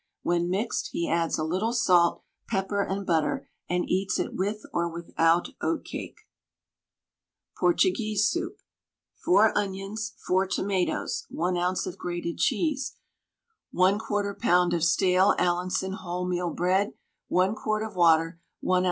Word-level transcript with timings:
When 0.23 0.49
mixed 0.49 0.89
he 0.93 1.07
adds 1.07 1.37
a 1.37 1.43
little 1.43 1.73
salt, 1.73 2.23
pepper, 2.49 2.81
and 2.81 3.05
butter, 3.05 3.47
and 3.69 3.87
eats 3.87 4.17
it 4.17 4.33
with 4.33 4.63
or 4.73 4.89
without 4.91 5.49
oatcake. 5.61 6.21
PORTUGUESE 7.57 8.27
SOUP. 8.31 8.53
4 9.23 9.55
onions, 9.55 10.15
4 10.25 10.47
tomatoes, 10.47 11.27
1 11.29 11.55
oz. 11.55 11.85
of 11.85 11.99
grated 11.99 12.39
cheese, 12.39 12.95
1/4 13.75 13.99
lb. 14.39 14.73
of 14.73 14.83
stale 14.83 15.35
Allinson 15.37 15.93
wholemeal 15.93 16.55
bread, 16.55 16.93
1 17.27 17.53
quart 17.53 17.83
of 17.83 17.95
water, 17.95 18.39
1 18.61 18.79
oz. 18.79 18.79